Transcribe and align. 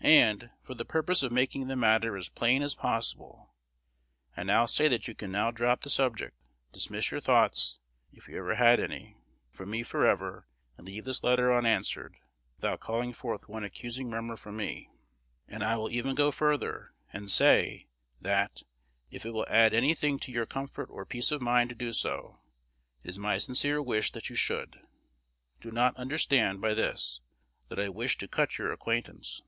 And, 0.00 0.48
for 0.62 0.72
the 0.72 0.86
purpose 0.86 1.22
of 1.22 1.32
making 1.32 1.66
the 1.66 1.76
matter 1.76 2.16
as 2.16 2.30
plain 2.30 2.62
as 2.62 2.74
possible, 2.74 3.52
I 4.34 4.42
now 4.42 4.64
say 4.64 4.88
that 4.88 5.06
you 5.06 5.14
can 5.14 5.30
now 5.30 5.50
drop 5.50 5.82
the 5.82 5.90
subject, 5.90 6.34
dismiss 6.72 7.10
your 7.10 7.20
thoughts 7.20 7.78
(if 8.10 8.26
you 8.26 8.38
ever 8.38 8.54
had 8.54 8.80
any) 8.80 9.18
from 9.50 9.68
me 9.68 9.82
forever, 9.82 10.48
and 10.78 10.86
leave 10.86 11.04
this 11.04 11.22
letter 11.22 11.52
unanswered, 11.54 12.14
without 12.56 12.80
calling 12.80 13.12
forth 13.12 13.50
one 13.50 13.64
accusing 13.64 14.08
murmur 14.08 14.36
from 14.36 14.56
me. 14.56 14.88
And 15.46 15.62
I 15.62 15.76
will 15.76 15.90
even 15.90 16.14
go 16.14 16.30
further, 16.30 16.94
and 17.12 17.30
say, 17.30 17.88
that, 18.18 18.62
if 19.10 19.26
it 19.26 19.32
will 19.34 19.46
add 19.50 19.74
any 19.74 19.94
thing 19.94 20.18
to 20.20 20.32
your 20.32 20.46
comfort 20.46 20.88
or 20.90 21.04
peace 21.04 21.32
of 21.32 21.42
mind 21.42 21.68
to 21.68 21.76
do 21.76 21.92
so, 21.92 22.40
it 23.04 23.10
is 23.10 23.18
my 23.18 23.36
sincere 23.36 23.82
wish 23.82 24.12
that 24.12 24.30
you 24.30 24.36
should. 24.36 24.80
Do 25.60 25.70
not 25.70 25.94
understand 25.98 26.62
by 26.62 26.72
this 26.72 27.20
that 27.68 27.80
I 27.80 27.90
wish 27.90 28.16
to 28.18 28.28
cut 28.28 28.56
your 28.56 28.72
acquaintance. 28.72 29.42